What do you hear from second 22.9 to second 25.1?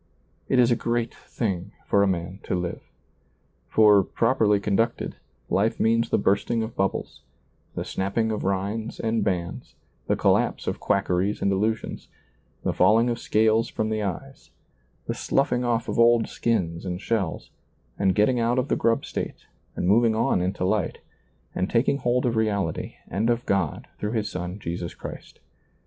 and of God through His Son Jesus